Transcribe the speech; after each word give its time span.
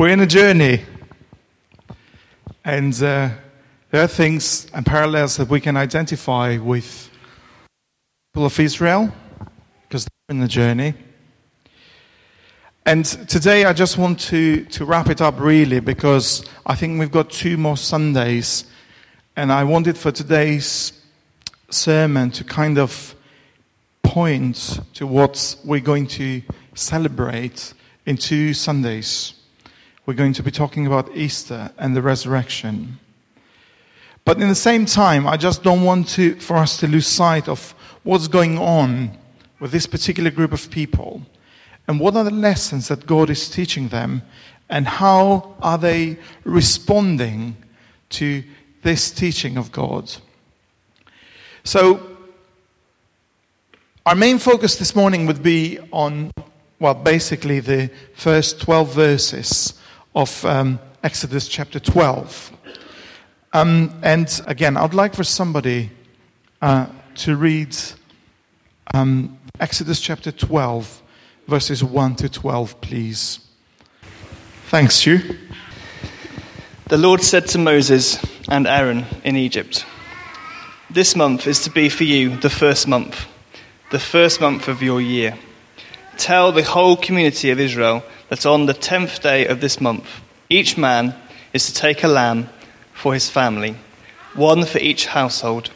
We're 0.00 0.08
in 0.08 0.20
a 0.20 0.26
journey. 0.26 0.80
And 2.64 2.94
uh, 2.94 3.28
there 3.90 4.02
are 4.02 4.06
things 4.06 4.66
and 4.72 4.86
parallels 4.86 5.36
that 5.36 5.50
we 5.50 5.60
can 5.60 5.76
identify 5.76 6.56
with 6.56 7.10
people 8.32 8.46
of 8.46 8.58
Israel 8.58 9.12
because 9.82 10.04
they're 10.04 10.36
in 10.36 10.40
the 10.40 10.48
journey. 10.48 10.94
And 12.86 13.04
today 13.04 13.66
I 13.66 13.74
just 13.74 13.98
want 13.98 14.20
to, 14.20 14.64
to 14.64 14.86
wrap 14.86 15.10
it 15.10 15.20
up 15.20 15.38
really 15.38 15.80
because 15.80 16.46
I 16.64 16.76
think 16.76 16.98
we've 16.98 17.12
got 17.12 17.28
two 17.28 17.58
more 17.58 17.76
Sundays. 17.76 18.64
And 19.36 19.52
I 19.52 19.64
wanted 19.64 19.98
for 19.98 20.10
today's 20.10 20.94
sermon 21.68 22.30
to 22.30 22.44
kind 22.44 22.78
of 22.78 23.14
point 24.02 24.80
to 24.94 25.06
what 25.06 25.56
we're 25.62 25.80
going 25.80 26.06
to 26.06 26.40
celebrate 26.74 27.74
in 28.06 28.16
two 28.16 28.54
Sundays. 28.54 29.34
We're 30.10 30.16
going 30.16 30.32
to 30.32 30.42
be 30.42 30.50
talking 30.50 30.88
about 30.88 31.16
Easter 31.16 31.70
and 31.78 31.94
the 31.94 32.02
resurrection. 32.02 32.98
But 34.24 34.42
in 34.42 34.48
the 34.48 34.56
same 34.56 34.84
time, 34.84 35.24
I 35.24 35.36
just 35.36 35.62
don't 35.62 35.84
want 35.84 36.08
to, 36.08 36.34
for 36.40 36.56
us 36.56 36.78
to 36.78 36.88
lose 36.88 37.06
sight 37.06 37.48
of 37.48 37.76
what's 38.02 38.26
going 38.26 38.58
on 38.58 39.16
with 39.60 39.70
this 39.70 39.86
particular 39.86 40.32
group 40.32 40.52
of 40.52 40.68
people 40.68 41.22
and 41.86 42.00
what 42.00 42.16
are 42.16 42.24
the 42.24 42.32
lessons 42.32 42.88
that 42.88 43.06
God 43.06 43.30
is 43.30 43.48
teaching 43.48 43.86
them 43.86 44.22
and 44.68 44.84
how 44.84 45.54
are 45.62 45.78
they 45.78 46.18
responding 46.42 47.56
to 48.08 48.42
this 48.82 49.12
teaching 49.12 49.56
of 49.56 49.70
God. 49.70 50.12
So, 51.62 52.16
our 54.04 54.16
main 54.16 54.40
focus 54.40 54.74
this 54.74 54.96
morning 54.96 55.26
would 55.26 55.44
be 55.44 55.78
on, 55.92 56.32
well, 56.80 56.94
basically 56.94 57.60
the 57.60 57.92
first 58.16 58.60
12 58.60 58.92
verses 58.92 59.79
of 60.14 60.44
um, 60.44 60.78
Exodus 61.02 61.48
chapter 61.48 61.78
12. 61.78 62.52
Um, 63.52 63.98
and 64.02 64.40
again, 64.46 64.76
I'd 64.76 64.94
like 64.94 65.14
for 65.14 65.24
somebody 65.24 65.90
uh, 66.60 66.86
to 67.16 67.36
read 67.36 67.76
um, 68.94 69.38
Exodus 69.58 70.00
chapter 70.00 70.32
12, 70.32 71.02
verses 71.46 71.84
1 71.84 72.16
to 72.16 72.28
12, 72.28 72.80
please. 72.80 73.40
Thanks, 74.66 75.06
you. 75.06 75.20
The 76.88 76.98
Lord 76.98 77.22
said 77.22 77.46
to 77.48 77.58
Moses 77.58 78.18
and 78.48 78.66
Aaron 78.66 79.06
in 79.24 79.36
Egypt, 79.36 79.84
This 80.90 81.14
month 81.14 81.46
is 81.46 81.60
to 81.62 81.70
be 81.70 81.88
for 81.88 82.04
you 82.04 82.36
the 82.36 82.50
first 82.50 82.88
month, 82.88 83.26
the 83.90 84.00
first 84.00 84.40
month 84.40 84.66
of 84.66 84.82
your 84.82 85.00
year. 85.00 85.38
Tell 86.16 86.52
the 86.52 86.64
whole 86.64 86.96
community 86.96 87.50
of 87.50 87.60
Israel 87.60 88.02
that 88.30 88.46
on 88.46 88.66
the 88.66 88.74
tenth 88.74 89.20
day 89.20 89.46
of 89.46 89.60
this 89.60 89.80
month, 89.80 90.06
each 90.48 90.78
man 90.78 91.14
is 91.52 91.66
to 91.66 91.74
take 91.74 92.02
a 92.02 92.08
lamb 92.08 92.48
for 92.92 93.12
his 93.12 93.28
family, 93.28 93.74
one 94.34 94.64
for 94.64 94.78
each 94.78 95.06
household. 95.06 95.70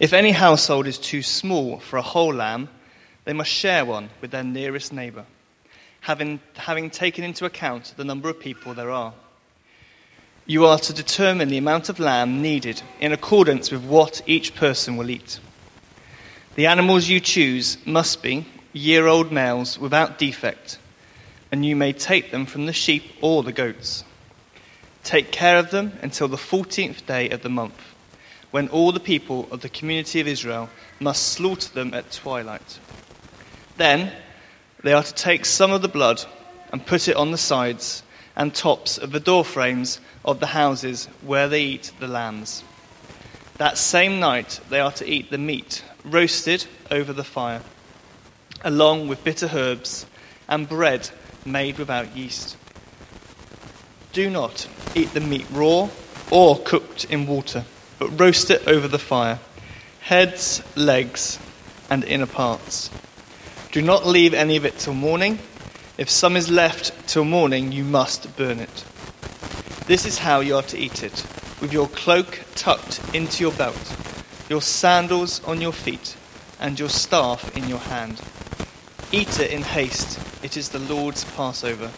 If 0.00 0.14
any 0.14 0.32
household 0.32 0.86
is 0.86 0.98
too 0.98 1.22
small 1.22 1.78
for 1.78 1.98
a 1.98 2.02
whole 2.02 2.32
lamb, 2.32 2.70
they 3.26 3.34
must 3.34 3.50
share 3.50 3.84
one 3.84 4.08
with 4.22 4.30
their 4.30 4.42
nearest 4.42 4.90
neighbor, 4.90 5.26
having, 6.00 6.40
having 6.54 6.88
taken 6.88 7.24
into 7.24 7.44
account 7.44 7.92
the 7.98 8.04
number 8.04 8.30
of 8.30 8.40
people 8.40 8.72
there 8.72 8.90
are. 8.90 9.12
You 10.46 10.64
are 10.64 10.78
to 10.78 10.94
determine 10.94 11.50
the 11.50 11.58
amount 11.58 11.90
of 11.90 12.00
lamb 12.00 12.40
needed 12.40 12.80
in 13.00 13.12
accordance 13.12 13.70
with 13.70 13.84
what 13.84 14.22
each 14.26 14.54
person 14.54 14.96
will 14.96 15.10
eat. 15.10 15.38
The 16.54 16.66
animals 16.66 17.08
you 17.08 17.20
choose 17.20 17.76
must 17.86 18.22
be 18.22 18.46
year 18.72 19.06
old 19.06 19.30
males 19.30 19.78
without 19.78 20.18
defect 20.18 20.78
and 21.52 21.64
you 21.64 21.74
may 21.76 21.92
take 21.92 22.30
them 22.30 22.46
from 22.46 22.66
the 22.66 22.72
sheep 22.72 23.04
or 23.20 23.42
the 23.42 23.52
goats. 23.52 24.04
Take 25.02 25.32
care 25.32 25.58
of 25.58 25.70
them 25.70 25.92
until 26.02 26.28
the 26.28 26.36
fourteenth 26.36 27.06
day 27.06 27.30
of 27.30 27.42
the 27.42 27.48
month, 27.48 27.94
when 28.50 28.68
all 28.68 28.92
the 28.92 29.00
people 29.00 29.48
of 29.50 29.60
the 29.60 29.68
community 29.68 30.20
of 30.20 30.28
Israel 30.28 30.68
must 30.98 31.28
slaughter 31.28 31.72
them 31.72 31.94
at 31.94 32.12
twilight. 32.12 32.78
Then 33.76 34.12
they 34.82 34.92
are 34.92 35.02
to 35.02 35.14
take 35.14 35.44
some 35.44 35.72
of 35.72 35.82
the 35.82 35.88
blood 35.88 36.24
and 36.72 36.86
put 36.86 37.08
it 37.08 37.16
on 37.16 37.30
the 37.30 37.38
sides 37.38 38.02
and 38.36 38.54
tops 38.54 38.98
of 38.98 39.10
the 39.12 39.20
door 39.20 39.44
frames 39.44 40.00
of 40.24 40.40
the 40.40 40.46
houses 40.46 41.06
where 41.22 41.48
they 41.48 41.62
eat 41.62 41.92
the 41.98 42.06
lambs. 42.06 42.62
That 43.56 43.76
same 43.76 44.20
night 44.20 44.60
they 44.70 44.80
are 44.80 44.92
to 44.92 45.06
eat 45.08 45.30
the 45.30 45.38
meat 45.38 45.84
roasted 46.04 46.66
over 46.90 47.12
the 47.12 47.24
fire, 47.24 47.62
along 48.62 49.08
with 49.08 49.24
bitter 49.24 49.50
herbs 49.52 50.06
and 50.48 50.68
bread 50.68 51.10
made 51.46 51.78
without 51.78 52.16
yeast. 52.16 52.56
Do 54.12 54.28
not 54.28 54.68
eat 54.94 55.14
the 55.14 55.20
meat 55.20 55.46
raw 55.50 55.88
or 56.30 56.58
cooked 56.58 57.04
in 57.04 57.26
water, 57.26 57.64
but 57.98 58.18
roast 58.18 58.50
it 58.50 58.66
over 58.66 58.88
the 58.88 58.98
fire 58.98 59.38
heads, 60.00 60.60
legs, 60.76 61.38
and 61.88 62.02
inner 62.02 62.26
parts. 62.26 62.90
Do 63.70 63.80
not 63.80 64.06
leave 64.06 64.34
any 64.34 64.56
of 64.56 64.64
it 64.64 64.78
till 64.78 64.94
morning. 64.94 65.38
If 65.98 66.10
some 66.10 66.36
is 66.36 66.50
left 66.50 67.06
till 67.06 67.24
morning, 67.24 67.70
you 67.70 67.84
must 67.84 68.36
burn 68.36 68.58
it. 68.58 68.84
This 69.86 70.06
is 70.06 70.18
how 70.18 70.40
you 70.40 70.56
are 70.56 70.62
to 70.62 70.78
eat 70.78 71.04
it 71.04 71.24
with 71.60 71.72
your 71.72 71.86
cloak 71.88 72.40
tucked 72.56 73.00
into 73.14 73.44
your 73.44 73.52
belt, 73.52 73.96
your 74.48 74.62
sandals 74.62 75.44
on 75.44 75.60
your 75.60 75.72
feet, 75.72 76.16
and 76.58 76.78
your 76.80 76.88
staff 76.88 77.56
in 77.56 77.68
your 77.68 77.78
hand. 77.78 78.20
Eat 79.12 79.38
it 79.38 79.52
in 79.52 79.62
haste 79.62 80.18
it 80.42 80.56
is 80.56 80.70
the 80.70 80.78
Lord's 80.78 81.24
Passover. 81.24 81.90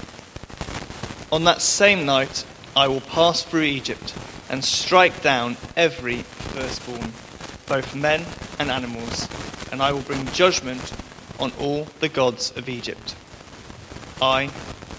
On 1.30 1.44
that 1.44 1.62
same 1.62 2.04
night, 2.04 2.44
I 2.76 2.88
will 2.88 3.00
pass 3.00 3.42
through 3.42 3.62
Egypt 3.62 4.14
and 4.48 4.64
strike 4.64 5.22
down 5.22 5.56
every 5.76 6.22
firstborn, 6.22 7.12
both 7.66 7.94
men 7.94 8.24
and 8.58 8.70
animals, 8.70 9.28
and 9.70 9.82
I 9.82 9.92
will 9.92 10.02
bring 10.02 10.26
judgment 10.32 10.92
on 11.38 11.52
all 11.58 11.86
the 12.00 12.08
gods 12.08 12.52
of 12.56 12.68
Egypt. 12.68 13.14
I 14.20 14.50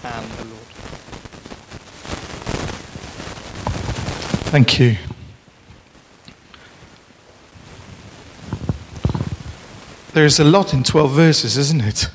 am 0.02 0.28
the 0.36 0.44
Lord. 0.44 0.60
Thank 4.50 4.78
you. 4.78 4.96
There's 10.12 10.38
a 10.38 10.44
lot 10.44 10.72
in 10.72 10.84
12 10.84 11.10
verses, 11.10 11.56
isn't 11.56 11.80
it? 11.80 12.08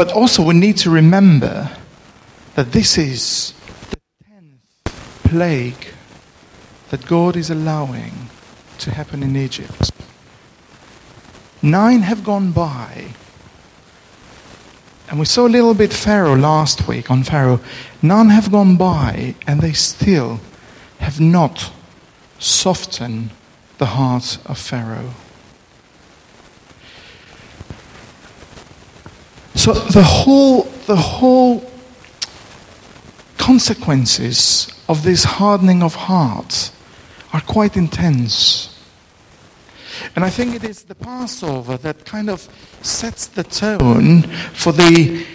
But 0.00 0.12
also, 0.12 0.42
we 0.42 0.54
need 0.54 0.78
to 0.78 0.88
remember 0.88 1.70
that 2.54 2.72
this 2.72 2.96
is 2.96 3.52
the 3.90 3.98
tenth 4.24 5.20
plague 5.24 5.88
that 6.88 7.04
God 7.06 7.36
is 7.36 7.50
allowing 7.50 8.30
to 8.78 8.92
happen 8.92 9.22
in 9.22 9.36
Egypt. 9.36 9.90
Nine 11.60 12.00
have 12.00 12.24
gone 12.24 12.50
by. 12.50 13.08
And 15.10 15.18
we 15.18 15.26
saw 15.26 15.46
a 15.46 15.52
little 15.52 15.74
bit 15.74 15.92
Pharaoh 15.92 16.34
last 16.34 16.88
week 16.88 17.10
on 17.10 17.22
Pharaoh. 17.22 17.60
None 18.00 18.30
have 18.30 18.50
gone 18.50 18.76
by, 18.78 19.34
and 19.46 19.60
they 19.60 19.74
still 19.74 20.40
have 21.00 21.20
not 21.20 21.70
softened 22.38 23.32
the 23.76 23.92
heart 24.00 24.38
of 24.46 24.56
Pharaoh. 24.56 25.12
So 29.60 29.74
the 29.74 30.02
whole, 30.02 30.62
the 30.86 30.96
whole 30.96 31.70
consequences 33.36 34.72
of 34.88 35.02
this 35.02 35.22
hardening 35.22 35.82
of 35.82 35.94
heart 35.94 36.72
are 37.34 37.42
quite 37.42 37.76
intense. 37.76 38.82
And 40.16 40.24
I 40.24 40.30
think 40.30 40.54
it 40.54 40.64
is 40.64 40.84
the 40.84 40.94
Passover 40.94 41.76
that 41.76 42.06
kind 42.06 42.30
of 42.30 42.48
sets 42.80 43.26
the 43.26 43.44
tone 43.44 44.22
for 44.54 44.72
the. 44.72 45.26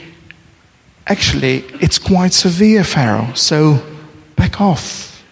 Actually, 1.05 1.57
it's 1.79 1.99
quite 1.99 2.33
severe, 2.33 2.83
Pharaoh, 2.83 3.31
so 3.35 3.79
back 4.35 4.59
off. 4.59 5.23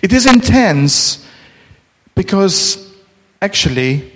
It 0.00 0.14
is 0.14 0.24
intense 0.24 1.28
because 2.14 2.90
actually 3.42 4.09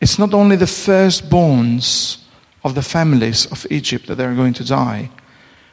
it's 0.00 0.18
not 0.18 0.32
only 0.34 0.56
the 0.56 0.64
firstborns 0.64 2.18
of 2.64 2.74
the 2.74 2.82
families 2.82 3.46
of 3.46 3.66
Egypt 3.70 4.06
that 4.06 4.16
they 4.16 4.24
are 4.24 4.34
going 4.34 4.54
to 4.54 4.64
die, 4.64 5.10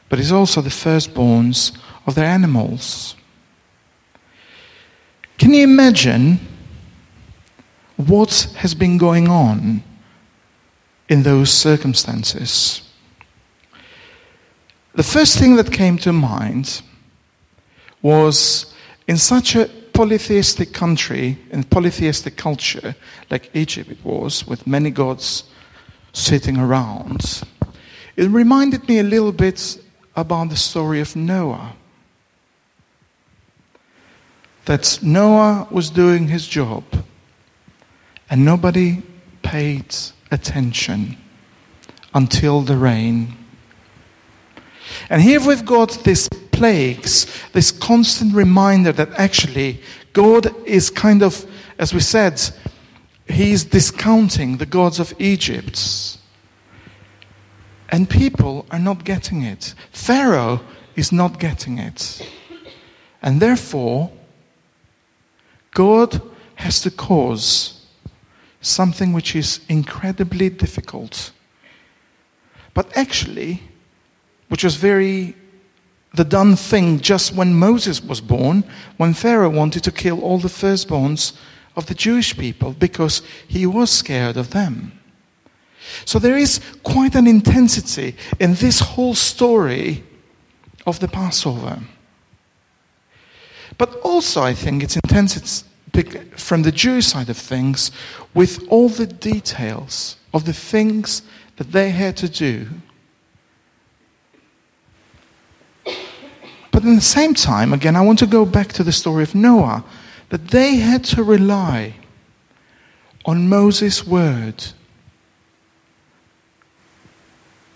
but 0.09 0.19
it's 0.19 0.31
also 0.31 0.61
the 0.61 0.69
firstborns 0.69 1.77
of 2.05 2.15
their 2.15 2.25
animals. 2.25 3.15
Can 5.37 5.53
you 5.53 5.63
imagine 5.63 6.39
what 7.95 8.49
has 8.57 8.73
been 8.73 8.97
going 8.97 9.27
on 9.27 9.83
in 11.09 11.23
those 11.23 11.51
circumstances? 11.51 12.81
The 14.93 15.03
first 15.03 15.37
thing 15.37 15.55
that 15.57 15.71
came 15.71 15.97
to 15.99 16.11
mind 16.11 16.81
was 18.01 18.73
in 19.07 19.17
such 19.17 19.55
a 19.55 19.69
polytheistic 19.97 20.73
country 20.73 21.39
and 21.49 21.67
polytheistic 21.71 22.37
culture 22.37 22.95
like 23.31 23.49
Egypt 23.55 23.89
it 23.89 23.97
was, 24.05 24.45
with 24.45 24.67
many 24.67 24.91
gods 24.91 25.45
sitting 26.13 26.55
around. 26.55 27.41
It 28.15 28.29
reminded 28.29 28.87
me 28.87 28.99
a 28.99 29.03
little 29.03 29.31
bit 29.31 29.83
about 30.15 30.49
the 30.49 30.55
story 30.55 31.01
of 31.01 31.15
Noah. 31.15 31.73
That 34.65 34.99
Noah 35.01 35.67
was 35.71 35.89
doing 35.89 36.27
his 36.27 36.47
job 36.47 36.83
and 38.29 38.45
nobody 38.45 39.01
paid 39.41 39.95
attention 40.29 41.17
until 42.13 42.61
the 42.61 42.77
rain. 42.77 43.35
And 45.09 45.23
here 45.23 45.39
we've 45.39 45.65
got 45.65 46.03
these 46.03 46.29
plagues, 46.57 47.27
this 47.53 47.71
constant 47.71 48.33
reminder 48.33 48.91
that 48.91 49.09
actually 49.13 49.79
God 50.13 50.53
is 50.65 50.89
kind 50.89 51.21
of, 51.21 51.45
as 51.77 51.93
we 51.93 51.99
said, 51.99 52.41
He's 53.29 53.63
discounting 53.65 54.57
the 54.57 54.65
gods 54.65 54.99
of 54.99 55.13
Egypt. 55.19 56.17
And 57.89 58.09
people 58.09 58.65
are 58.71 58.79
not 58.79 59.03
getting 59.03 59.43
it. 59.43 59.75
Pharaoh 59.91 60.61
is 60.95 61.11
not 61.11 61.39
getting 61.39 61.77
it. 61.77 62.27
And 63.21 63.39
therefore, 63.41 64.11
God 65.71 66.21
has 66.55 66.81
to 66.81 66.91
cause 66.91 67.85
something 68.61 69.13
which 69.13 69.35
is 69.35 69.59
incredibly 69.69 70.49
difficult. 70.49 71.31
But 72.73 72.95
actually, 72.97 73.61
which 74.49 74.63
was 74.63 74.75
very 74.75 75.35
the 76.13 76.23
done 76.23 76.55
thing 76.55 76.99
just 76.99 77.33
when 77.33 77.53
Moses 77.53 78.01
was 78.01 78.21
born, 78.21 78.63
when 78.97 79.13
Pharaoh 79.13 79.49
wanted 79.49 79.83
to 79.83 79.91
kill 79.91 80.21
all 80.21 80.39
the 80.39 80.47
firstborns 80.47 81.37
of 81.75 81.85
the 81.85 81.93
Jewish 81.93 82.35
people 82.37 82.73
because 82.73 83.21
he 83.47 83.65
was 83.65 83.91
scared 83.91 84.37
of 84.37 84.49
them. 84.49 84.93
So 86.05 86.19
there 86.19 86.37
is 86.37 86.59
quite 86.83 87.15
an 87.15 87.27
intensity 87.27 88.15
in 88.39 88.55
this 88.55 88.79
whole 88.79 89.15
story 89.15 90.03
of 90.85 90.99
the 90.99 91.07
Passover. 91.07 91.79
But 93.77 93.95
also, 94.01 94.41
I 94.41 94.53
think 94.53 94.83
it's 94.83 94.97
intense 94.97 95.63
from 96.35 96.63
the 96.63 96.71
Jewish 96.71 97.07
side 97.07 97.29
of 97.29 97.37
things 97.37 97.91
with 98.33 98.67
all 98.69 98.89
the 98.89 99.07
details 99.07 100.17
of 100.33 100.45
the 100.45 100.53
things 100.53 101.21
that 101.57 101.71
they 101.71 101.91
had 101.91 102.17
to 102.17 102.29
do. 102.29 102.67
At 106.89 106.95
the 106.95 107.01
same 107.01 107.33
time, 107.33 107.73
again, 107.73 107.95
I 107.95 108.01
want 108.01 108.19
to 108.19 108.27
go 108.27 108.45
back 108.45 108.73
to 108.73 108.83
the 108.83 108.91
story 108.91 109.23
of 109.23 109.35
Noah 109.35 109.83
that 110.29 110.49
they 110.49 110.75
had 110.75 111.03
to 111.05 111.23
rely 111.23 111.95
on 113.25 113.49
Moses' 113.49 114.05
word 114.05 114.65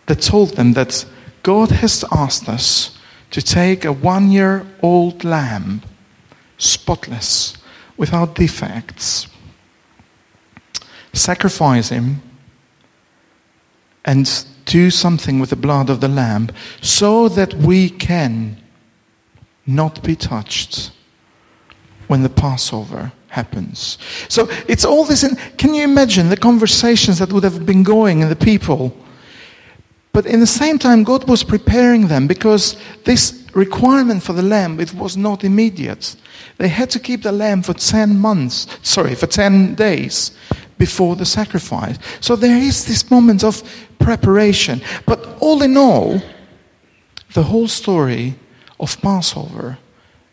that 0.05 0.21
told 0.21 0.51
them 0.51 0.73
that 0.73 1.05
God 1.43 1.71
has 1.71 2.03
asked 2.11 2.49
us 2.49 2.97
to 3.31 3.41
take 3.41 3.85
a 3.85 3.91
one 3.91 4.29
year 4.31 4.65
old 4.81 5.23
lamb, 5.23 5.81
spotless, 6.57 7.57
without 7.97 8.35
defects, 8.35 9.27
sacrifice 11.13 11.89
him, 11.89 12.21
and 14.05 14.45
do 14.65 14.89
something 14.89 15.39
with 15.39 15.49
the 15.49 15.55
blood 15.55 15.89
of 15.89 16.01
the 16.01 16.07
lamb 16.07 16.49
so 16.81 17.29
that 17.29 17.53
we 17.53 17.89
can 17.89 18.60
not 19.75 20.03
be 20.03 20.15
touched 20.15 20.91
when 22.07 22.23
the 22.23 22.29
Passover 22.29 23.11
happens. 23.27 23.97
So 24.27 24.47
it's 24.67 24.85
all 24.85 25.05
this. 25.05 25.23
In, 25.23 25.35
can 25.57 25.73
you 25.73 25.83
imagine 25.83 26.29
the 26.29 26.37
conversations 26.37 27.19
that 27.19 27.31
would 27.31 27.43
have 27.43 27.65
been 27.65 27.83
going 27.83 28.19
in 28.21 28.29
the 28.29 28.35
people? 28.35 28.95
But 30.13 30.25
in 30.25 30.41
the 30.41 30.47
same 30.47 30.77
time, 30.77 31.03
God 31.03 31.29
was 31.29 31.43
preparing 31.43 32.07
them 32.07 32.27
because 32.27 32.75
this 33.05 33.47
requirement 33.53 34.23
for 34.23 34.33
the 34.33 34.41
lamb 34.41 34.79
it 34.79 34.93
was 34.93 35.15
not 35.15 35.43
immediate. 35.43 36.15
They 36.57 36.67
had 36.67 36.89
to 36.91 36.99
keep 36.99 37.23
the 37.23 37.31
lamb 37.31 37.63
for 37.63 37.73
ten 37.73 38.19
months. 38.19 38.67
Sorry, 38.81 39.15
for 39.15 39.27
ten 39.27 39.75
days 39.75 40.31
before 40.77 41.15
the 41.15 41.25
sacrifice. 41.25 41.97
So 42.19 42.35
there 42.35 42.57
is 42.57 42.85
this 42.85 43.09
moment 43.09 43.43
of 43.43 43.63
preparation. 43.99 44.81
But 45.05 45.37
all 45.39 45.61
in 45.61 45.77
all, 45.77 46.21
the 47.33 47.43
whole 47.43 47.67
story 47.67 48.35
of 48.81 48.99
Passover 49.01 49.77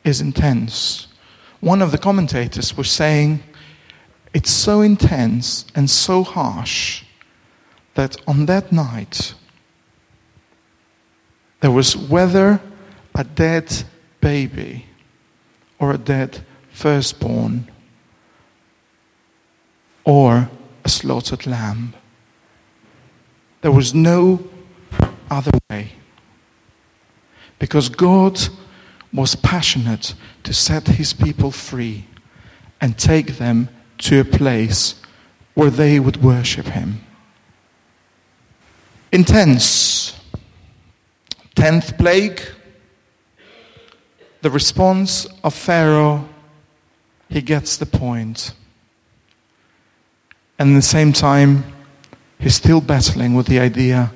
is 0.03 0.21
intense 0.21 1.09
one 1.61 1.83
of 1.83 1.91
the 1.91 1.99
commentators 1.99 2.77
was 2.77 2.91
saying, 2.91 3.43
it's 4.33 4.51
so 4.51 4.81
intense 4.81 5.65
and 5.75 5.91
so 5.91 6.23
harsh 6.23 7.05
that 7.95 8.17
on 8.27 8.47
that 8.47 8.71
night, 8.71 9.35
there 11.61 11.73
was 11.73 11.97
whether 11.97 12.61
a 13.17 13.25
dead 13.25 13.85
baby 14.21 14.87
or 15.81 15.93
a 15.93 15.99
dead 15.99 16.45
firstborn 16.71 17.69
or 20.05 20.49
a 20.85 20.89
slaughtered 20.89 21.45
lamb. 21.47 21.95
There 23.63 23.73
was 23.73 23.93
no 23.93 24.49
other 25.29 25.51
way. 25.69 25.91
Because 27.59 27.89
God 27.89 28.39
was 29.13 29.35
passionate 29.35 30.15
to 30.45 30.53
set 30.53 30.87
his 30.87 31.13
people 31.13 31.51
free 31.51 32.07
and 32.81 32.97
take 32.99 33.39
them 33.39 33.69
to 33.99 34.21
a 34.21 34.25
place 34.25 35.01
where 35.55 35.71
they 35.71 35.99
would 35.99 36.23
worship 36.23 36.67
him. 36.67 37.01
Intense. 39.11 40.15
Tenth 41.55 41.99
plague. 41.99 42.41
The 44.43 44.51
response 44.51 45.27
of 45.43 45.53
Pharaoh, 45.55 46.29
he 47.29 47.43
gets 47.43 47.77
the 47.77 47.87
point. 47.87 48.53
And 50.59 50.71
at 50.71 50.75
the 50.77 50.83
same 50.83 51.13
time, 51.13 51.65
he's 52.39 52.55
still 52.55 52.81
battling 52.81 53.35
with 53.35 53.47
the 53.47 53.59
idea 53.59 54.13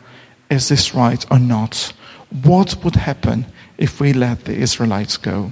is 0.52 0.68
this 0.68 0.94
right 0.94 1.24
or 1.30 1.38
not? 1.38 1.92
What 2.42 2.82
would 2.82 2.96
happen 2.96 3.46
if 3.82 4.00
we 4.00 4.12
let 4.12 4.44
the 4.44 4.54
Israelites 4.54 5.16
go. 5.16 5.50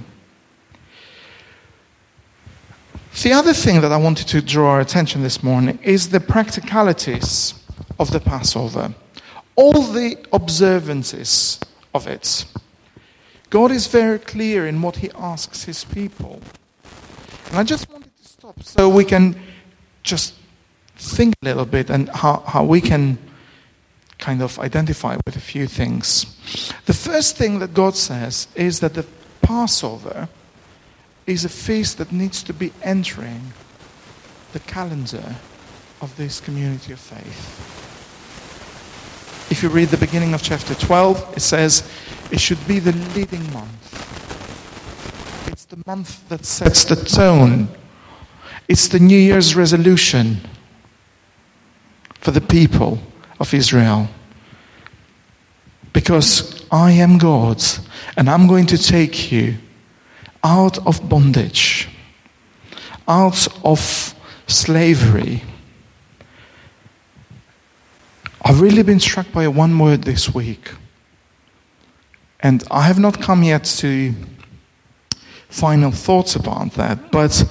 The 3.23 3.33
other 3.33 3.53
thing 3.53 3.81
that 3.81 3.91
I 3.91 3.97
wanted 3.97 4.27
to 4.29 4.41
draw 4.41 4.71
our 4.71 4.79
attention 4.79 5.21
this 5.21 5.43
morning 5.43 5.79
is 5.83 6.09
the 6.09 6.21
practicalities 6.21 7.53
of 7.99 8.11
the 8.11 8.21
Passover, 8.21 8.93
all 9.57 9.81
the 9.81 10.17
observances 10.31 11.59
of 11.93 12.07
it. 12.07 12.45
God 13.49 13.71
is 13.71 13.87
very 13.87 14.17
clear 14.17 14.65
in 14.65 14.81
what 14.81 14.95
He 14.95 15.11
asks 15.11 15.65
His 15.65 15.83
people. 15.83 16.39
And 17.49 17.57
I 17.57 17.63
just 17.63 17.91
wanted 17.91 18.15
to 18.15 18.27
stop 18.27 18.63
so 18.63 18.87
we 18.87 19.03
can 19.03 19.35
just 20.03 20.35
think 20.95 21.35
a 21.41 21.45
little 21.45 21.65
bit 21.65 21.89
and 21.89 22.07
how, 22.09 22.43
how 22.47 22.63
we 22.63 22.79
can 22.79 23.17
kind 24.21 24.41
of 24.41 24.57
identify 24.59 25.17
with 25.25 25.35
a 25.35 25.41
few 25.41 25.67
things. 25.67 26.37
The 26.85 26.93
first 26.93 27.35
thing 27.35 27.59
that 27.59 27.73
God 27.73 27.95
says 27.95 28.47
is 28.55 28.79
that 28.79 28.93
the 28.93 29.05
Passover 29.41 30.29
is 31.25 31.43
a 31.43 31.49
feast 31.49 31.97
that 31.97 32.11
needs 32.11 32.43
to 32.43 32.53
be 32.53 32.71
entering 32.83 33.51
the 34.53 34.59
calendar 34.59 35.35
of 36.01 36.15
this 36.17 36.39
community 36.39 36.93
of 36.93 36.99
faith. 36.99 37.67
If 39.51 39.63
you 39.63 39.69
read 39.69 39.89
the 39.89 39.97
beginning 39.97 40.33
of 40.33 40.41
chapter 40.41 40.75
12, 40.75 41.33
it 41.35 41.41
says 41.41 41.89
it 42.31 42.39
should 42.39 42.65
be 42.67 42.79
the 42.79 42.93
leading 43.15 43.51
month. 43.51 43.87
It's 45.47 45.65
the 45.65 45.81
month 45.85 46.29
that 46.29 46.45
sets 46.45 46.85
the 46.85 46.95
tone. 46.95 47.67
It's 48.69 48.87
the 48.87 48.99
New 48.99 49.17
Year's 49.17 49.55
resolution 49.55 50.37
for 52.19 52.31
the 52.31 52.39
people 52.39 52.99
of 53.41 53.53
Israel. 53.53 54.07
Because 55.91 56.65
I 56.71 56.91
am 56.91 57.17
God 57.17 57.61
and 58.15 58.29
I'm 58.29 58.47
going 58.47 58.67
to 58.67 58.77
take 58.77 59.31
you 59.31 59.55
out 60.43 60.77
of 60.87 61.09
bondage, 61.09 61.89
out 63.07 63.47
of 63.65 64.15
slavery. 64.47 65.43
I've 68.43 68.61
really 68.61 68.83
been 68.83 68.99
struck 68.99 69.31
by 69.31 69.47
one 69.47 69.77
word 69.77 70.03
this 70.03 70.33
week. 70.33 70.71
And 72.39 72.63
I 72.71 72.83
have 72.83 72.99
not 72.99 73.21
come 73.21 73.43
yet 73.43 73.65
to 73.81 74.13
final 75.49 75.91
thoughts 75.91 76.35
about 76.35 76.73
that, 76.73 77.11
but 77.11 77.43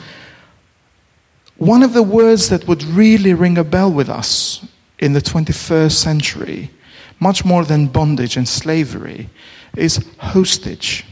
one 1.59 1.83
of 1.83 1.93
the 1.93 2.03
words 2.03 2.49
that 2.49 2.67
would 2.67 2.83
really 2.83 3.35
ring 3.35 3.59
a 3.59 3.65
bell 3.65 3.93
with 3.93 4.09
us 4.09 4.67
in 5.01 5.15
the 5.15 5.21
21st 5.21 5.93
century, 5.93 6.71
much 7.19 7.45
more 7.45 7.65
than 7.65 7.87
bondage 7.87 8.37
and 8.37 8.49
slavery, 8.49 9.29
is 9.77 10.05
hostage. 10.19 11.05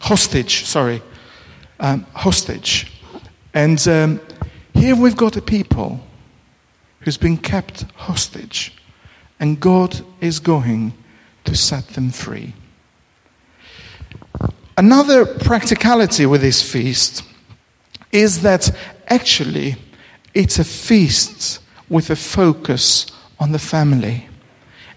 Hostage, 0.00 0.64
sorry. 0.64 1.00
Um, 1.80 2.06
hostage. 2.12 2.92
And 3.54 3.86
um, 3.88 4.20
here 4.74 4.96
we've 4.96 5.16
got 5.16 5.36
a 5.36 5.42
people 5.42 6.00
who's 7.00 7.16
been 7.16 7.36
kept 7.36 7.82
hostage, 7.94 8.76
and 9.38 9.60
God 9.60 10.04
is 10.20 10.40
going 10.40 10.92
to 11.44 11.54
set 11.54 11.88
them 11.88 12.10
free. 12.10 12.54
Another 14.76 15.24
practicality 15.24 16.26
with 16.26 16.40
this 16.40 16.60
feast 16.68 17.22
is 18.10 18.42
that 18.42 18.74
actually 19.06 19.76
it's 20.32 20.58
a 20.58 20.64
feast 20.64 21.60
with 21.94 22.10
a 22.10 22.16
focus 22.16 23.06
on 23.38 23.52
the 23.52 23.58
family. 23.58 24.28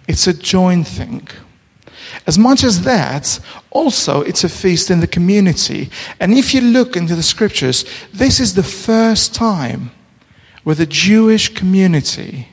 It's 0.07 0.25
a 0.25 0.33
joint 0.33 0.87
thing. 0.87 1.27
As 2.25 2.39
much 2.39 2.63
as 2.63 2.81
that, 2.85 3.39
also 3.69 4.21
it's 4.21 4.43
a 4.43 4.49
feast 4.49 4.89
in 4.89 4.99
the 4.99 5.05
community. 5.05 5.91
And 6.19 6.33
if 6.33 6.55
you 6.55 6.61
look 6.61 6.95
into 6.95 7.15
the 7.15 7.21
scriptures, 7.21 7.85
this 8.11 8.39
is 8.39 8.55
the 8.55 8.63
first 8.63 9.35
time 9.35 9.91
where 10.63 10.75
the 10.75 10.87
Jewish 10.87 11.53
community 11.53 12.47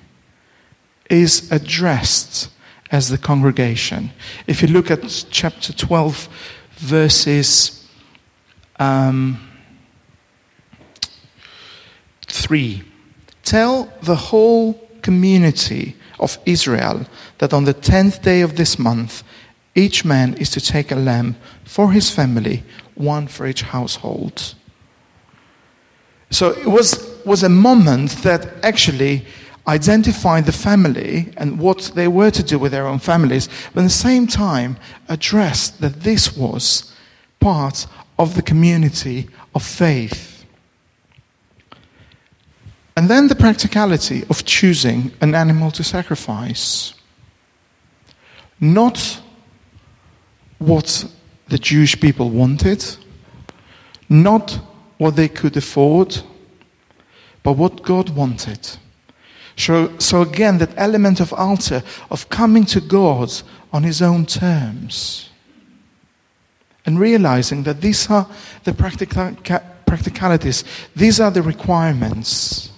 is 1.09 1.51
addressed 1.51 2.51
as 2.91 3.09
the 3.09 3.17
congregation. 3.17 4.11
If 4.47 4.61
you 4.61 4.69
look 4.69 4.91
at 4.91 5.27
chapter 5.31 5.73
12, 5.73 6.29
verses 6.77 7.89
um, 8.79 9.41
3, 12.27 12.83
tell 13.45 13.93
the 14.03 14.17
whole 14.17 14.75
community 15.03 15.97
of 16.19 16.39
Israel 16.47 17.07
that 17.39 17.53
on 17.53 17.65
the 17.65 17.75
tenth 17.75 18.23
day 18.23 18.41
of 18.41 18.57
this 18.57 18.79
month, 18.79 19.23
each 19.75 20.05
man 20.05 20.35
is 20.35 20.51
to 20.51 20.61
take 20.61 20.91
a 20.91 20.97
lamb 20.97 21.37
for 21.65 21.93
his 21.93 22.11
family, 22.11 22.63
one 22.95 23.27
for 23.27 23.47
each 23.47 23.63
household. 23.63 24.55
So 26.31 26.51
it 26.51 26.67
was, 26.67 27.21
was 27.25 27.43
a 27.43 27.49
moment 27.49 28.11
that 28.23 28.65
actually 28.65 29.25
identified 29.67 30.47
the 30.47 30.53
family 30.53 31.33
and 31.37 31.59
what 31.59 31.93
they 31.95 32.09
were 32.09 32.31
to 32.31 32.43
do 32.43 32.59
with 32.59 32.73
their 32.73 32.87
own 32.87 32.99
families, 32.99 33.49
but 33.73 33.81
at 33.81 33.85
the 33.85 33.91
same 33.91 34.27
time 34.27 34.77
addressed 35.09 35.81
that 35.81 36.01
this 36.01 36.37
was 36.37 36.93
part 37.41 37.87
of 38.19 38.35
the 38.35 38.43
community 38.43 39.29
of 39.55 39.63
faith. 39.63 40.34
And 42.97 43.11
then 43.11 43.29
the 43.29 43.35
practicality 43.35 44.25
of 44.31 44.45
choosing 44.45 45.13
an 45.21 45.35
animal 45.35 45.71
to 45.73 45.83
sacrifice. 45.83 46.95
Not 48.61 49.21
what 50.59 51.05
the 51.49 51.59
Jewish 51.59 52.01
people 52.01 52.31
wanted, 52.31 52.85
not 54.09 54.59
what 54.99 55.17
they 55.17 55.29
could 55.29 55.57
afford, 55.57 56.19
but 57.43 57.55
what 57.55 57.83
God 57.83 58.11
wanted. 58.11 58.79
So, 59.57 59.97
so 59.99 60.23
again, 60.23 60.59
that 60.59 60.73
element 60.77 61.21
of 61.21 61.33
altar, 61.33 61.83
of 62.11 62.29
coming 62.29 62.65
to 62.67 62.81
God 62.81 63.33
on 63.73 63.83
his 63.83 64.03
own 64.03 64.27
terms. 64.27 65.31
And 66.87 66.99
realizing 66.99 67.63
that 67.65 67.81
these 67.81 68.11
are 68.11 68.29
the 68.65 68.73
practical, 68.73 69.37
practicalities, 69.87 70.65
these 70.95 71.21
are 71.21 71.31
the 71.31 71.43
requirements. 71.43 72.71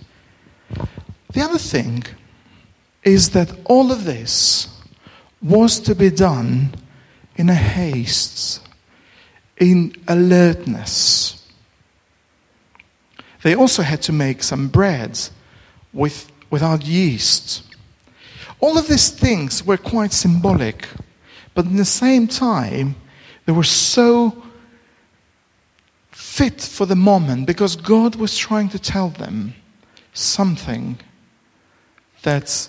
The 1.32 1.42
other 1.42 1.58
thing 1.58 2.04
is 3.02 3.30
that 3.30 3.52
all 3.64 3.92
of 3.92 4.04
this 4.04 4.68
was 5.42 5.78
to 5.80 5.94
be 5.94 6.10
done 6.10 6.74
in 7.36 7.48
a 7.48 7.54
haste, 7.54 8.66
in 9.58 9.94
alertness. 10.08 11.46
They 13.42 13.54
also 13.54 13.82
had 13.82 14.02
to 14.02 14.12
make 14.12 14.42
some 14.42 14.68
bread 14.68 15.20
with, 15.92 16.30
without 16.50 16.84
yeast. 16.84 17.62
All 18.60 18.78
of 18.78 18.88
these 18.88 19.10
things 19.10 19.64
were 19.64 19.76
quite 19.76 20.12
symbolic, 20.12 20.88
but 21.54 21.66
at 21.66 21.76
the 21.76 21.84
same 21.84 22.26
time, 22.26 22.96
they 23.44 23.52
were 23.52 23.62
so 23.62 24.42
fit 26.10 26.60
for 26.60 26.86
the 26.86 26.96
moment 26.96 27.46
because 27.46 27.76
God 27.76 28.16
was 28.16 28.36
trying 28.36 28.68
to 28.70 28.78
tell 28.78 29.10
them 29.10 29.54
something 30.16 30.98
that 32.22 32.68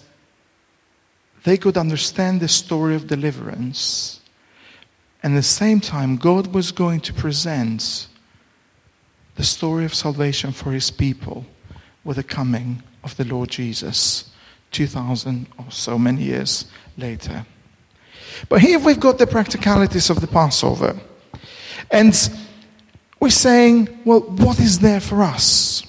they 1.43 1.57
could 1.57 1.77
understand 1.77 2.41
the 2.41 2.47
story 2.47 2.95
of 2.95 3.07
deliverance. 3.07 4.19
And 5.23 5.33
at 5.33 5.37
the 5.37 5.43
same 5.43 5.79
time, 5.79 6.17
God 6.17 6.53
was 6.53 6.71
going 6.71 6.99
to 7.01 7.13
present 7.13 8.07
the 9.35 9.43
story 9.43 9.85
of 9.85 9.93
salvation 9.93 10.51
for 10.51 10.71
his 10.71 10.91
people 10.91 11.45
with 12.03 12.17
the 12.17 12.23
coming 12.23 12.83
of 13.03 13.15
the 13.17 13.23
Lord 13.23 13.49
Jesus 13.49 14.29
2,000 14.71 15.47
or 15.57 15.71
so 15.71 15.97
many 15.97 16.23
years 16.23 16.65
later. 16.97 17.45
But 18.49 18.61
here 18.61 18.79
we've 18.79 18.99
got 18.99 19.17
the 19.17 19.27
practicalities 19.27 20.09
of 20.09 20.19
the 20.19 20.27
Passover. 20.27 20.99
And 21.89 22.13
we're 23.19 23.29
saying, 23.29 24.01
well, 24.05 24.21
what 24.21 24.59
is 24.59 24.79
there 24.79 24.99
for 24.99 25.23
us? 25.23 25.86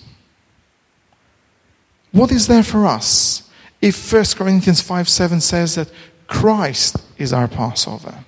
What 2.13 2.33
is 2.33 2.47
there 2.47 2.63
for 2.63 2.87
us? 2.87 3.49
if 3.81 4.13
1 4.13 4.25
Corinthians 4.37 4.81
5 4.81 5.09
7 5.09 5.41
says 5.41 5.77
that 5.77 5.91
Christ 6.27 6.97
is 7.17 7.33
our 7.33 7.49
Passover? 7.49 8.25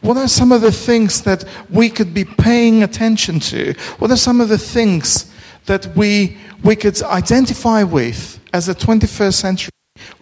What 0.00 0.16
are 0.16 0.28
some 0.28 0.52
of 0.52 0.60
the 0.60 0.72
things 0.72 1.22
that 1.22 1.44
we 1.70 1.88
could 1.88 2.12
be 2.12 2.24
paying 2.24 2.82
attention 2.82 3.40
to? 3.40 3.74
What 3.98 4.10
are 4.10 4.16
some 4.16 4.40
of 4.40 4.48
the 4.48 4.58
things 4.58 5.32
that 5.66 5.86
we, 5.96 6.36
we 6.62 6.76
could 6.76 7.00
identify 7.02 7.82
with 7.84 8.38
as 8.52 8.68
a 8.68 8.74
21st 8.74 9.34
century 9.34 9.70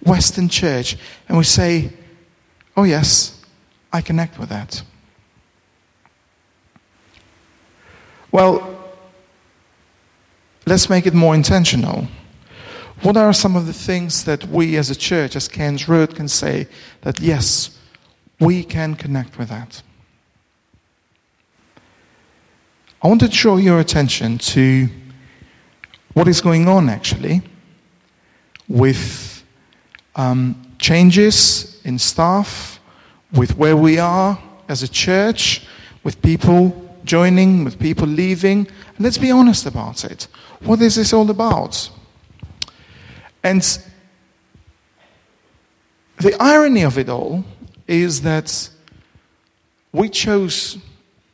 Western 0.05 0.49
church? 0.49 0.97
And 1.29 1.37
we 1.37 1.45
say, 1.45 1.91
oh, 2.77 2.85
yes, 2.85 3.45
I 3.93 4.03
connect 4.03 4.39
with 4.39 4.51
that. 4.51 4.83
Well, 8.31 8.79
let's 10.65 10.89
make 10.89 11.07
it 11.07 11.15
more 11.15 11.35
intentional. 11.35 12.07
What 13.03 13.17
are 13.17 13.33
some 13.33 13.57
of 13.57 13.67
the 13.67 13.73
things 13.73 14.23
that 14.25 14.45
we 14.45 14.77
as 14.77 14.89
a 14.89 14.95
church, 14.95 15.35
as 15.35 15.49
Cairns 15.49 15.89
Road, 15.89 16.15
can 16.15 16.29
say 16.29 16.69
that 17.01 17.19
yes, 17.19 17.77
we 18.39 18.63
can 18.63 18.95
connect 18.95 19.39
with 19.39 19.49
that? 19.49 19.83
I 23.03 23.09
want 23.09 23.21
to 23.23 23.29
draw 23.29 23.57
your 23.57 23.81
attention 23.81 24.39
to 24.39 24.89
what 26.15 26.29
is 26.29 26.41
going 26.41 26.69
on 26.69 26.89
actually 26.89 27.43
with 28.69 29.43
um, 30.15 30.73
changes 30.79 31.81
in 31.85 31.99
staff, 31.99 32.79
with 33.33 33.57
where 33.57 33.77
we 33.77 33.99
are 33.99 34.41
as 34.69 34.85
a 34.85 34.89
church, 34.89 35.67
with 36.05 36.23
people 36.23 36.97
joining, 37.05 37.65
with 37.65 37.81
people 37.81 38.07
leaving. 38.07 38.61
And 38.61 39.01
let's 39.01 39.19
be 39.19 39.33
honest 39.33 39.67
about 39.67 40.05
it. 40.05 40.29
What 40.61 40.81
is 40.81 40.95
this 40.95 41.13
all 41.13 41.29
about? 41.29 41.91
And 43.43 43.63
the 46.19 46.41
irony 46.41 46.83
of 46.83 46.99
it 46.99 47.09
all 47.09 47.45
is 47.89 48.23
that 48.23 48.71
we 49.93 50.09
chose, 50.09 50.79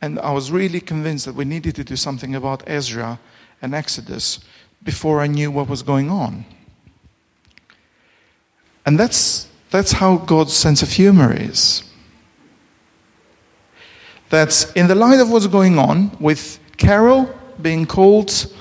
and 0.01 0.19
I 0.19 0.31
was 0.31 0.51
really 0.51 0.81
convinced 0.81 1.25
that 1.25 1.35
we 1.35 1.45
needed 1.45 1.75
to 1.75 1.83
do 1.83 1.95
something 1.95 2.35
about 2.35 2.63
Ezra 2.67 3.19
and 3.61 3.75
Exodus 3.75 4.39
before 4.83 5.21
I 5.21 5.27
knew 5.27 5.51
what 5.51 5.69
was 5.69 5.83
going 5.83 6.09
on. 6.09 6.45
And 8.85 8.99
that's, 8.99 9.47
that's 9.69 9.91
how 9.91 10.17
God's 10.17 10.53
sense 10.53 10.81
of 10.81 10.89
humor 10.89 11.33
is. 11.33 11.83
That 14.29 14.71
in 14.75 14.87
the 14.87 14.95
light 14.95 15.19
of 15.19 15.29
what's 15.29 15.47
going 15.47 15.77
on, 15.77 16.15
with 16.19 16.59
Carol 16.77 17.33
being 17.61 17.85
called 17.85 18.51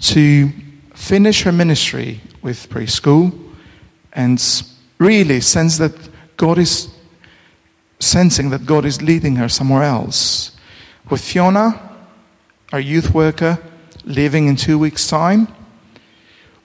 to 0.00 0.50
finish 0.94 1.42
her 1.42 1.52
ministry 1.52 2.20
with 2.42 2.68
preschool 2.68 3.32
and 4.12 4.42
really 4.98 5.40
sense 5.40 5.78
that 5.78 5.92
God 6.36 6.58
is 6.58 6.88
sensing 8.00 8.50
that 8.50 8.66
God 8.66 8.84
is 8.84 9.02
leading 9.02 9.36
her 9.36 9.48
somewhere 9.48 9.82
else. 9.82 10.52
With 11.10 11.20
Fiona, 11.20 11.80
our 12.72 12.80
youth 12.80 13.12
worker, 13.12 13.58
leaving 14.04 14.48
in 14.48 14.56
two 14.56 14.78
weeks' 14.78 15.08
time, 15.08 15.48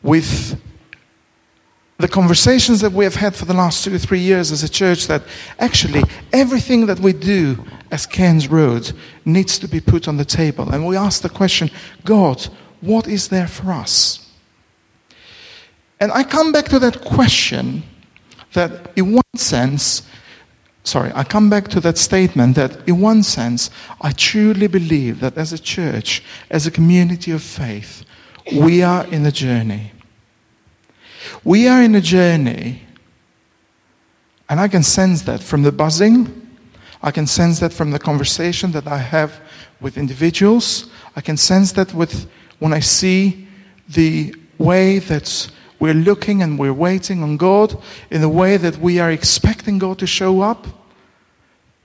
with 0.02 0.62
the 1.98 2.08
conversations 2.08 2.82
that 2.82 2.92
we 2.92 3.06
have 3.06 3.16
had 3.16 3.36
for 3.36 3.46
the 3.46 3.54
last 3.54 3.84
two 3.84 3.96
or 3.96 3.98
three 3.98 4.20
years 4.20 4.52
as 4.52 4.64
a 4.64 4.70
church 4.70 5.08
that 5.08 5.24
actually 5.60 6.04
everything 6.34 6.86
that 6.88 7.00
we 7.00 7.14
do 7.14 7.64
as 7.92 8.06
Cairns 8.06 8.50
Road 8.50 8.92
needs 9.26 9.58
to 9.60 9.68
be 9.68 9.80
put 9.80 10.08
on 10.08 10.18
the 10.18 10.26
table. 10.26 10.70
And 10.70 10.86
we 10.86 10.98
ask 10.98 11.22
the 11.22 11.30
question 11.30 11.70
God, 12.04 12.42
what 12.82 13.08
is 13.08 13.30
there 13.30 13.48
for 13.48 13.72
us? 13.72 14.23
And 16.04 16.12
I 16.12 16.24
come 16.24 16.52
back 16.52 16.66
to 16.66 16.80
that 16.80 17.00
question 17.00 17.82
that, 18.52 18.92
in 18.98 19.14
one 19.14 19.38
sense, 19.38 20.02
sorry, 20.84 21.14
I 21.16 21.24
come 21.24 21.50
back 21.50 21.70
to 21.70 21.80
that 21.80 21.98
statement 21.98 22.58
that, 22.58 22.86
in 22.90 23.00
one 23.00 23.24
sense, 23.24 23.70
I 24.02 24.12
truly 24.12 24.68
believe 24.68 25.22
that 25.22 25.38
as 25.38 25.54
a 25.54 25.58
church, 25.58 26.22
as 26.50 26.68
a 26.68 26.72
community 26.72 27.32
of 27.32 27.42
faith, 27.42 28.04
we 28.52 28.84
are 28.84 29.06
in 29.08 29.26
a 29.26 29.32
journey. 29.32 29.94
We 31.46 31.70
are 31.70 31.82
in 31.82 31.96
a 31.96 32.02
journey, 32.02 32.82
and 34.50 34.60
I 34.60 34.68
can 34.68 34.84
sense 34.84 35.22
that 35.22 35.42
from 35.42 35.64
the 35.64 35.72
buzzing. 35.72 36.50
I 37.02 37.12
can 37.12 37.28
sense 37.28 37.62
that 37.62 37.72
from 37.72 37.92
the 37.92 38.00
conversation 38.00 38.74
that 38.74 38.88
I 38.88 38.98
have 38.98 39.40
with 39.80 39.98
individuals. 39.98 40.90
I 41.16 41.22
can 41.22 41.38
sense 41.38 41.72
that 41.72 41.94
with 41.94 42.30
when 42.60 42.74
I 42.74 42.82
see 42.82 43.48
the 43.88 44.36
way 44.58 45.00
that 45.00 45.50
we're 45.84 45.94
looking 45.94 46.42
and 46.42 46.58
we're 46.58 46.72
waiting 46.72 47.22
on 47.22 47.36
God, 47.36 47.78
in 48.10 48.22
the 48.22 48.30
way 48.30 48.56
that 48.56 48.78
we 48.78 49.00
are 49.00 49.12
expecting 49.12 49.80
God 49.80 50.00
to 50.00 50.08
show 50.08 50.40
up. 50.40 50.66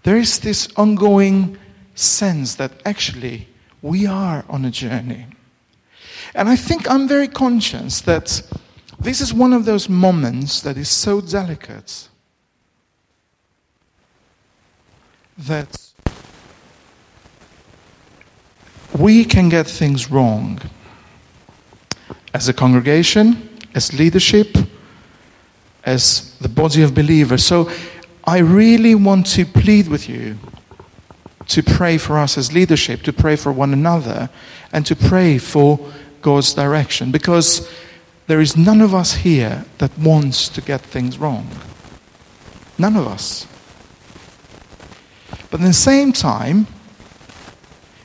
There 0.04 0.16
is 0.16 0.38
this 0.38 0.68
ongoing 0.76 1.58
sense 1.96 2.54
that 2.54 2.70
actually 2.84 3.48
we 3.82 4.06
are 4.06 4.44
on 4.48 4.64
a 4.64 4.70
journey. 4.70 5.26
And 6.32 6.48
I 6.48 6.54
think 6.54 6.88
I'm 6.88 7.08
very 7.08 7.26
conscious 7.26 8.00
that 8.02 8.40
this 9.00 9.20
is 9.20 9.34
one 9.34 9.52
of 9.52 9.64
those 9.64 9.88
moments 9.88 10.60
that 10.60 10.76
is 10.76 10.88
so 10.88 11.20
delicate 11.20 12.08
that 15.38 15.90
we 18.96 19.24
can 19.24 19.48
get 19.48 19.66
things 19.66 20.08
wrong 20.08 20.60
as 22.32 22.48
a 22.48 22.52
congregation, 22.52 23.47
as 23.78 23.92
leadership, 23.92 24.58
as 25.84 26.36
the 26.40 26.48
body 26.48 26.82
of 26.82 26.96
believers. 26.96 27.44
So 27.44 27.70
I 28.24 28.38
really 28.38 28.96
want 28.96 29.26
to 29.36 29.44
plead 29.46 29.86
with 29.86 30.08
you 30.08 30.36
to 31.46 31.62
pray 31.62 31.96
for 31.96 32.18
us 32.18 32.36
as 32.36 32.52
leadership, 32.52 33.02
to 33.02 33.12
pray 33.12 33.36
for 33.36 33.52
one 33.52 33.72
another, 33.72 34.30
and 34.72 34.84
to 34.84 34.96
pray 34.96 35.38
for 35.38 35.78
God's 36.22 36.54
direction. 36.54 37.12
Because 37.12 37.70
there 38.26 38.40
is 38.40 38.56
none 38.56 38.80
of 38.80 38.94
us 38.94 39.12
here 39.14 39.64
that 39.78 39.96
wants 39.96 40.48
to 40.48 40.60
get 40.60 40.80
things 40.80 41.16
wrong. 41.16 41.48
None 42.78 42.96
of 42.96 43.06
us. 43.06 43.46
But 45.50 45.60
at 45.60 45.66
the 45.66 45.72
same 45.72 46.12
time, 46.12 46.66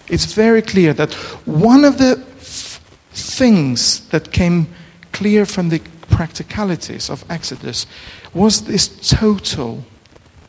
it's 0.08 0.36
very 0.36 0.62
clear 0.62 0.94
that 0.94 1.14
one 1.46 1.84
of 1.84 1.98
the 1.98 2.24
f- 2.38 2.80
things 3.12 4.08
that 4.10 4.32
came 4.32 4.68
clear 5.14 5.46
from 5.46 5.70
the 5.70 5.80
practicalities 6.10 7.10
of 7.10 7.24
Exodus 7.30 7.86
was 8.34 8.64
this 8.64 9.10
total 9.10 9.86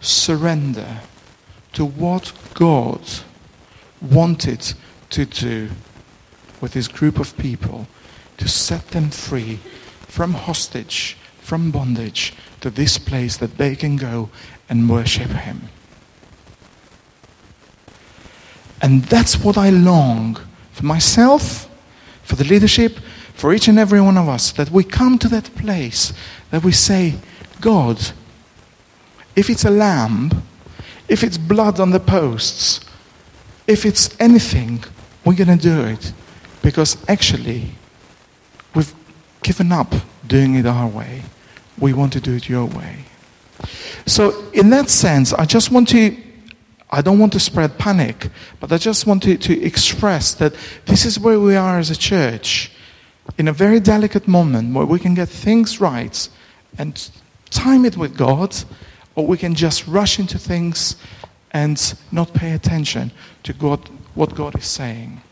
surrender 0.01 1.01
to 1.75 1.85
what 1.85 2.33
God 2.55 3.01
wanted 4.01 4.75
to 5.11 5.25
do 5.25 5.71
with 6.61 6.75
his 6.75 6.89
group 6.89 7.19
of 7.19 7.37
people 7.37 7.87
to 8.37 8.49
set 8.49 8.89
them 8.89 9.11
free 9.11 9.59
from 10.09 10.35
hostage, 10.35 11.17
from 11.41 11.71
bondage, 11.71 12.33
to 12.61 12.71
this 12.71 12.99
place 12.99 13.37
that 13.37 13.59
they 13.59 13.77
can 13.77 13.97
go 13.97 14.31
and 14.69 14.89
worship 14.89 15.31
him. 15.31 15.69
And 18.81 19.05
that's 19.05 19.39
what 19.39 19.57
I 19.57 19.71
long 19.71 20.39
for 20.73 20.85
myself, 20.85 21.69
for 22.23 22.37
the 22.37 22.45
leadership, 22.45 22.99
for 23.35 23.53
each 23.53 23.69
and 23.69 23.79
every 23.79 24.01
one 24.01 24.17
of 24.17 24.29
us, 24.29 24.53
that 24.53 24.71
we 24.71 24.85
come 24.85 25.19
to 25.19 25.29
that 25.29 25.55
place 25.55 26.13
that 26.51 26.65
we 26.65 26.73
say, 26.73 27.15
God, 27.61 28.01
if 29.37 29.51
it's 29.51 29.65
a 29.65 29.71
lamb, 29.71 30.31
if 31.09 31.23
it's 31.23 31.37
blood 31.37 31.81
on 31.81 31.91
the 31.91 32.01
posts, 32.01 32.81
if 33.67 33.85
it's 33.85 34.19
anything, 34.21 34.85
we're 35.25 35.35
going 35.35 35.59
to 35.59 35.63
do 35.63 35.83
it. 35.83 36.13
Because 36.63 36.97
actually, 37.09 37.73
we've 38.75 38.95
given 39.43 39.73
up 39.73 39.93
doing 40.27 40.55
it 40.55 40.67
our 40.67 40.87
way. 40.87 41.23
We 41.79 41.93
want 41.93 42.13
to 42.15 42.21
do 42.21 42.35
it 42.35 42.49
your 42.49 42.67
way. 42.67 43.05
So, 44.07 44.49
in 44.53 44.71
that 44.71 44.91
sense, 44.91 45.33
I 45.33 45.45
just 45.45 45.71
want 45.71 45.89
to, 45.89 46.17
I 46.91 47.03
don't 47.03 47.19
want 47.19 47.33
to 47.33 47.41
spread 47.41 47.79
panic, 47.79 48.31
but 48.61 48.73
I 48.73 48.79
just 48.79 49.07
want 49.07 49.23
to, 49.25 49.37
to 49.37 49.63
express 49.63 50.35
that 50.35 50.55
this 50.87 51.05
is 51.05 51.19
where 51.19 51.41
we 51.41 51.57
are 51.57 51.79
as 51.79 51.91
a 51.91 51.97
church 51.97 52.71
in 53.39 53.49
a 53.49 53.53
very 53.53 53.81
delicate 53.81 54.29
moment 54.29 54.75
where 54.75 54.87
we 54.87 54.99
can 54.99 55.15
get 55.15 55.29
things 55.29 55.81
right 55.81 56.29
and 56.79 57.11
time 57.51 57.85
it 57.85 57.97
with 57.97 58.17
God 58.17 58.57
or 59.15 59.27
we 59.27 59.39
can 59.39 59.55
just 59.55 59.87
rush 59.87 60.19
into 60.19 60.39
things 60.39 60.97
and 61.53 61.95
not 62.11 62.35
pay 62.35 62.53
attention 62.53 63.13
to 63.45 63.53
God, 63.53 63.89
what 64.15 64.35
God 64.35 64.59
is 64.59 64.67
saying. 64.67 65.23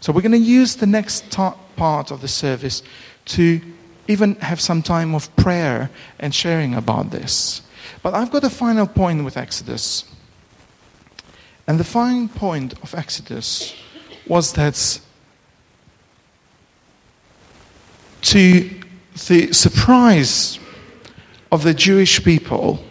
So 0.00 0.12
we're 0.12 0.20
going 0.20 0.32
to 0.32 0.38
use 0.38 0.76
the 0.76 0.86
next 0.86 1.30
ta- 1.30 1.56
part 1.76 2.10
of 2.10 2.20
the 2.20 2.28
service 2.28 2.82
to 3.26 3.60
even 4.06 4.34
have 4.36 4.60
some 4.60 4.82
time 4.82 5.14
of 5.14 5.34
prayer 5.36 5.90
and 6.18 6.34
sharing 6.34 6.74
about 6.74 7.10
this. 7.10 7.62
But 8.02 8.12
I've 8.12 8.30
got 8.30 8.44
a 8.44 8.50
final 8.50 8.86
point 8.86 9.24
with 9.24 9.36
Exodus. 9.38 10.04
And 11.66 11.80
the 11.80 11.84
final 11.84 12.28
point 12.28 12.74
of 12.82 12.94
Exodus 12.94 13.74
was 14.26 14.52
that 14.52 15.00
to 18.24 18.70
the 19.28 19.52
surprise 19.52 20.58
of 21.52 21.62
the 21.62 21.74
Jewish 21.74 22.24
people, 22.24 22.84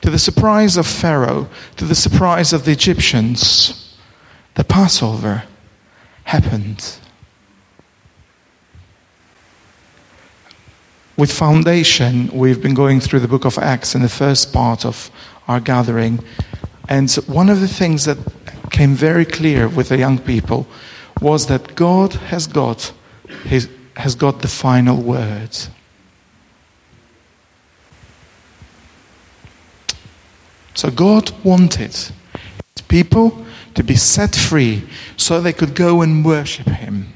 to 0.00 0.10
the 0.10 0.18
surprise 0.18 0.76
of 0.76 0.86
Pharaoh, 0.86 1.48
to 1.76 1.84
the 1.84 1.94
surprise 1.94 2.52
of 2.52 2.64
the 2.64 2.72
Egyptians, 2.72 3.98
the 4.54 4.64
Passover 4.64 5.44
happened. 6.24 6.96
With 11.16 11.32
foundation, 11.32 12.30
we've 12.32 12.62
been 12.62 12.74
going 12.74 13.00
through 13.00 13.20
the 13.20 13.28
book 13.28 13.44
of 13.44 13.58
Acts 13.58 13.94
in 13.94 14.02
the 14.02 14.08
first 14.08 14.52
part 14.52 14.86
of 14.86 15.10
our 15.48 15.60
gathering. 15.60 16.24
And 16.88 17.10
one 17.26 17.50
of 17.50 17.60
the 17.60 17.68
things 17.68 18.04
that 18.06 18.16
came 18.70 18.94
very 18.94 19.24
clear 19.24 19.68
with 19.68 19.90
the 19.90 19.98
young 19.98 20.18
people 20.18 20.66
was 21.20 21.48
that 21.48 21.74
God 21.74 22.14
has 22.14 22.46
got, 22.46 22.92
his, 23.44 23.68
has 24.00 24.14
got 24.14 24.40
the 24.40 24.48
final 24.48 24.96
word. 24.96 25.56
So 30.74 30.90
God 30.90 31.30
wanted 31.44 31.94
his 31.94 32.12
people 32.88 33.44
to 33.74 33.82
be 33.82 33.96
set 33.96 34.34
free 34.34 34.88
so 35.16 35.40
they 35.40 35.52
could 35.52 35.74
go 35.74 36.02
and 36.02 36.24
worship 36.24 36.66
him. 36.66 37.12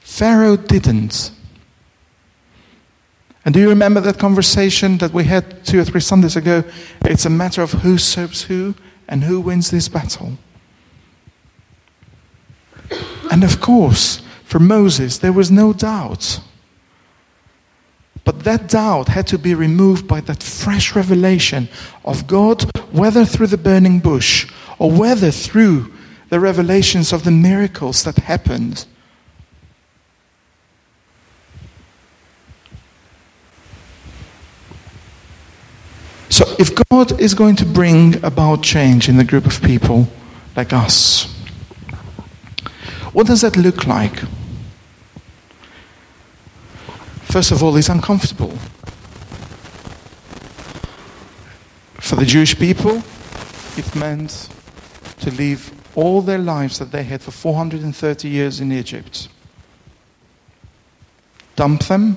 Pharaoh 0.00 0.56
didn't. 0.56 1.32
And 3.44 3.54
do 3.54 3.60
you 3.60 3.68
remember 3.68 4.00
that 4.00 4.18
conversation 4.18 4.98
that 4.98 5.12
we 5.12 5.24
had 5.24 5.64
two 5.64 5.80
or 5.80 5.84
three 5.84 6.00
Sundays 6.00 6.36
ago? 6.36 6.62
It's 7.02 7.24
a 7.24 7.30
matter 7.30 7.62
of 7.62 7.72
who 7.72 7.98
serves 7.98 8.42
who 8.42 8.74
and 9.08 9.24
who 9.24 9.40
wins 9.40 9.70
this 9.70 9.88
battle. 9.88 10.34
And 13.30 13.44
of 13.44 13.60
course, 13.60 14.22
for 14.50 14.58
Moses, 14.58 15.18
there 15.18 15.32
was 15.32 15.48
no 15.48 15.72
doubt. 15.72 16.40
But 18.24 18.40
that 18.40 18.68
doubt 18.68 19.06
had 19.06 19.28
to 19.28 19.38
be 19.38 19.54
removed 19.54 20.08
by 20.08 20.22
that 20.22 20.42
fresh 20.42 20.96
revelation 20.96 21.68
of 22.04 22.26
God, 22.26 22.64
whether 22.90 23.24
through 23.24 23.46
the 23.46 23.56
burning 23.56 24.00
bush 24.00 24.50
or 24.80 24.90
whether 24.90 25.30
through 25.30 25.92
the 26.30 26.40
revelations 26.40 27.12
of 27.12 27.22
the 27.22 27.30
miracles 27.30 28.02
that 28.02 28.16
happened. 28.16 28.86
So, 36.28 36.44
if 36.58 36.74
God 36.88 37.20
is 37.20 37.34
going 37.34 37.54
to 37.56 37.64
bring 37.64 38.16
about 38.24 38.64
change 38.64 39.08
in 39.08 39.16
the 39.16 39.24
group 39.24 39.46
of 39.46 39.62
people 39.62 40.08
like 40.56 40.72
us, 40.72 41.32
what 43.12 43.28
does 43.28 43.42
that 43.42 43.56
look 43.56 43.86
like? 43.86 44.24
First 47.30 47.52
of 47.52 47.62
all, 47.62 47.76
it's 47.76 47.88
uncomfortable. 47.88 48.50
For 52.00 52.16
the 52.16 52.24
Jewish 52.24 52.58
people, 52.58 53.00
it 53.76 53.94
meant 53.94 54.48
to 55.20 55.30
leave 55.30 55.72
all 55.94 56.22
their 56.22 56.38
lives 56.38 56.80
that 56.80 56.90
they 56.90 57.04
had 57.04 57.22
for 57.22 57.30
430 57.30 58.28
years 58.28 58.60
in 58.60 58.72
Egypt. 58.72 59.28
Dump 61.54 61.84
them, 61.84 62.16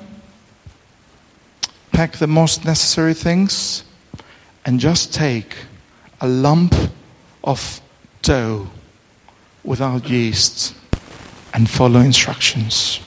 pack 1.92 2.14
the 2.14 2.26
most 2.26 2.66
necessary 2.66 3.14
things, 3.14 3.84
and 4.66 4.80
just 4.80 5.14
take 5.14 5.56
a 6.22 6.28
lump 6.28 6.74
of 7.44 7.82
dough 8.24 8.68
without 9.64 10.10
yeast 10.10 10.74
and 11.54 11.70
follow 11.70 12.00
instructions 12.00 13.00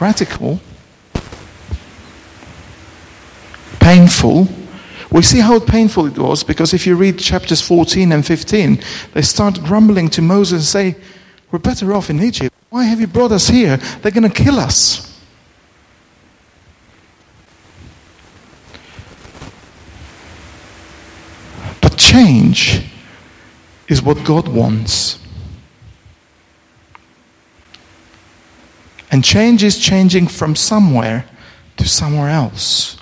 radical, 0.00 0.60
painful. 3.78 4.48
We 5.10 5.22
see 5.22 5.40
how 5.40 5.58
painful 5.58 6.06
it 6.06 6.18
was 6.18 6.44
because 6.44 6.72
if 6.72 6.86
you 6.86 6.96
read 6.96 7.18
chapters 7.18 7.60
14 7.60 8.12
and 8.12 8.24
15, 8.24 8.82
they 9.12 9.22
start 9.22 9.62
grumbling 9.62 10.08
to 10.10 10.22
Moses 10.22 10.74
and 10.74 10.94
say, 10.94 11.02
We're 11.50 11.58
better 11.58 11.92
off 11.92 12.10
in 12.10 12.22
Egypt. 12.22 12.54
Why 12.70 12.84
have 12.84 13.00
you 13.00 13.08
brought 13.08 13.32
us 13.32 13.48
here? 13.48 13.76
They're 13.76 14.12
going 14.12 14.30
to 14.30 14.42
kill 14.44 14.60
us. 14.60 15.06
But 21.82 21.96
change 21.96 22.84
is 23.88 24.00
what 24.00 24.24
God 24.24 24.46
wants. 24.46 25.18
And 29.10 29.24
change 29.24 29.64
is 29.64 29.78
changing 29.78 30.28
from 30.28 30.54
somewhere 30.54 31.24
to 31.76 31.88
somewhere 31.88 32.30
else. 32.30 32.96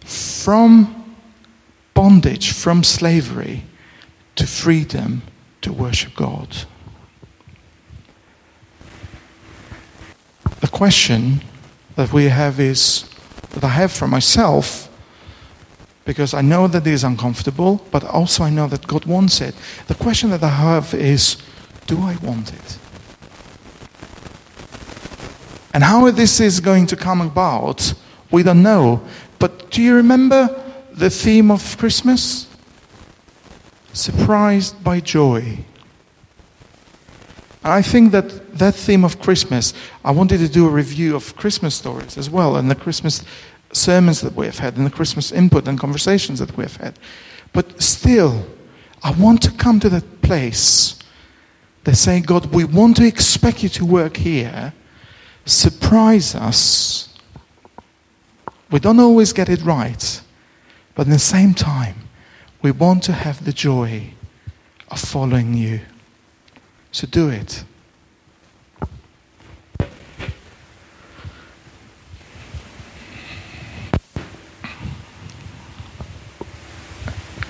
From 0.00 1.16
bondage, 1.92 2.52
from 2.52 2.82
slavery, 2.82 3.64
to 4.36 4.46
freedom 4.46 5.22
to 5.60 5.72
worship 5.72 6.14
God. 6.14 6.56
The 10.60 10.68
question 10.68 11.42
that 11.96 12.12
we 12.12 12.24
have 12.24 12.60
is 12.60 13.04
that 13.50 13.64
I 13.64 13.68
have 13.68 13.92
for 13.92 14.06
myself, 14.08 14.88
because 16.04 16.32
I 16.32 16.40
know 16.40 16.68
that 16.68 16.86
it 16.86 16.92
is 16.92 17.04
uncomfortable, 17.04 17.84
but 17.90 18.04
also 18.04 18.44
I 18.44 18.50
know 18.50 18.66
that 18.68 18.86
God 18.86 19.04
wants 19.04 19.40
it. 19.40 19.54
The 19.88 19.94
question 19.94 20.30
that 20.30 20.42
I 20.42 20.48
have 20.48 20.94
is 20.94 21.36
do 21.86 22.00
I 22.00 22.16
want 22.16 22.52
it? 22.52 22.78
And 25.74 25.84
how 25.84 26.10
this 26.10 26.40
is 26.40 26.60
going 26.60 26.86
to 26.86 26.96
come 26.96 27.20
about, 27.20 27.94
we 28.30 28.42
don't 28.42 28.62
know. 28.62 29.02
But 29.38 29.70
do 29.70 29.82
you 29.82 29.94
remember 29.94 30.62
the 30.92 31.10
theme 31.10 31.50
of 31.50 31.76
Christmas? 31.78 32.48
Surprised 33.92 34.82
by 34.82 35.00
joy. 35.00 35.64
I 37.62 37.82
think 37.82 38.12
that 38.12 38.58
that 38.58 38.74
theme 38.74 39.04
of 39.04 39.20
Christmas, 39.20 39.74
I 40.04 40.10
wanted 40.10 40.38
to 40.38 40.48
do 40.48 40.66
a 40.66 40.70
review 40.70 41.14
of 41.14 41.36
Christmas 41.36 41.74
stories 41.74 42.16
as 42.16 42.30
well, 42.30 42.56
and 42.56 42.70
the 42.70 42.74
Christmas 42.74 43.22
sermons 43.72 44.20
that 44.22 44.34
we 44.34 44.46
have 44.46 44.58
had, 44.58 44.76
and 44.76 44.86
the 44.86 44.90
Christmas 44.90 45.32
input 45.32 45.68
and 45.68 45.78
conversations 45.78 46.38
that 46.38 46.56
we 46.56 46.64
have 46.64 46.76
had. 46.76 46.98
But 47.52 47.80
still, 47.82 48.46
I 49.02 49.12
want 49.12 49.42
to 49.42 49.52
come 49.52 49.80
to 49.80 49.88
that 49.90 50.22
place 50.22 50.98
that 51.84 51.96
say, 51.96 52.20
God, 52.20 52.46
we 52.46 52.64
want 52.64 52.96
to 52.96 53.06
expect 53.06 53.62
you 53.62 53.68
to 53.70 53.84
work 53.84 54.16
here, 54.16 54.72
surprise 55.48 56.34
us. 56.34 57.08
We 58.70 58.78
don't 58.78 59.00
always 59.00 59.32
get 59.32 59.48
it 59.48 59.62
right, 59.62 60.20
but 60.94 61.06
at 61.06 61.12
the 61.12 61.18
same 61.18 61.54
time, 61.54 61.94
we 62.60 62.70
want 62.70 63.02
to 63.04 63.12
have 63.12 63.44
the 63.44 63.52
joy 63.52 64.10
of 64.90 65.00
following 65.00 65.54
you. 65.54 65.80
So 66.92 67.06
do 67.06 67.28
it. 67.30 67.64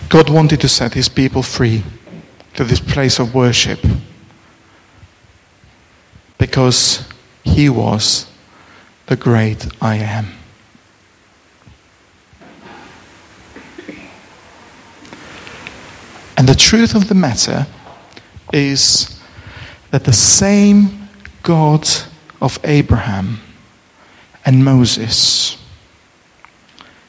God 0.09 0.31
wanted 0.31 0.61
to 0.61 0.69
set 0.69 0.95
his 0.95 1.09
people 1.09 1.43
free 1.43 1.85
to 2.55 2.65
this 2.65 2.81
place 2.81 3.19
of 3.19 3.35
worship 3.35 3.81
because 6.39 7.05
he 7.59 7.68
was 7.68 8.31
the 9.07 9.16
great 9.16 9.66
I 9.83 9.97
am. 9.97 10.29
And 16.37 16.49
the 16.49 16.55
truth 16.55 16.94
of 16.94 17.09
the 17.09 17.16
matter 17.16 17.66
is 18.53 19.21
that 19.90 20.05
the 20.05 20.12
same 20.12 21.09
God 21.42 21.88
of 22.40 22.61
Abraham 22.62 23.40
and 24.44 24.64
Moses 24.64 25.59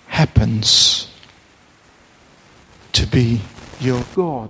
happens 0.08 1.14
to 2.94 3.06
be 3.06 3.40
your 3.80 4.04
God. 4.16 4.50